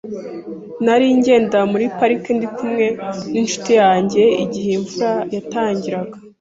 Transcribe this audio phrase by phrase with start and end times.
[0.85, 2.85] Nari ngenda muri parike ndi kumwe
[3.31, 6.15] n'inshuti yanjye igihe imvura yatangiraga.